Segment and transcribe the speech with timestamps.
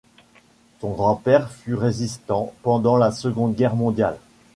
[0.79, 4.17] Son grand-père fut résistant pendant la Seconde Guerre mondiale.